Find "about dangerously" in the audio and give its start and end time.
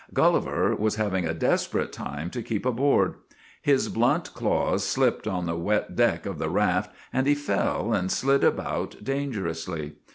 8.43-9.97